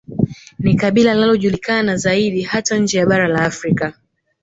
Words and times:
Ni 0.59 0.75
kabila 0.75 1.13
linalojulikana 1.13 1.97
zaidi 1.97 2.41
hata 2.41 2.77
nje 2.77 2.97
ya 2.97 3.05
bara 3.05 3.27
la 3.27 3.39
Afrika 3.41 3.93